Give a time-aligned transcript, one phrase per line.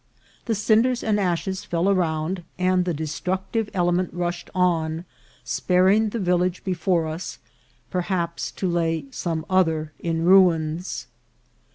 [0.45, 5.05] The cinders and ashes fell around, and the destructive element rushed on,
[5.43, 7.37] sparing the village before us,
[7.91, 11.05] per haps to lay some other in ruins.